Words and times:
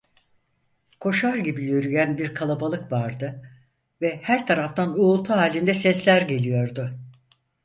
Koşar 0.99 1.35
gibi 1.37 1.65
yürüyen 1.65 2.17
bir 2.17 2.33
kalabalık 2.33 2.91
vardı 2.91 3.49
ve 4.01 4.19
her 4.23 4.47
taraftan 4.47 4.99
uğultu 4.99 5.33
halinde 5.33 5.73
sesler 5.73 6.21
geliyordu. 6.21 6.89